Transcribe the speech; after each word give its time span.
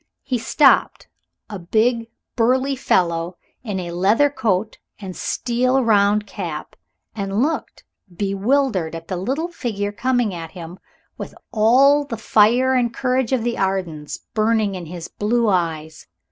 He 0.23 0.39
stopped, 0.39 1.07
a 1.47 1.59
big, 1.59 2.07
burly 2.35 2.75
fellow 2.75 3.37
in 3.63 3.79
a 3.79 3.91
leathern 3.91 4.31
coat 4.31 4.79
and 4.97 5.15
steel 5.15 5.83
round 5.83 6.25
cap, 6.25 6.75
and 7.15 7.43
looked, 7.43 7.83
bewildered, 8.11 8.95
at 8.95 9.09
the 9.09 9.15
little 9.17 9.49
figure 9.49 9.91
coming 9.91 10.33
at 10.33 10.53
him 10.53 10.79
with 11.19 11.35
all 11.51 12.03
the 12.03 12.17
fire 12.17 12.73
and 12.73 12.91
courage 12.91 13.31
of 13.31 13.43
the 13.43 13.59
Ardens 13.59 14.21
burning 14.33 14.73
in 14.73 14.87
his 14.87 15.07
blue 15.07 15.47
eyes. 15.49 16.07